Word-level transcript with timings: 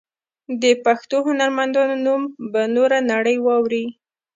د 0.61 0.63
پښتو 0.85 1.15
هنرمندانو 1.27 1.95
نوم 2.05 2.21
به 2.51 2.61
نوره 2.75 2.97
نړۍ 3.11 3.37
واوري. 3.41 3.85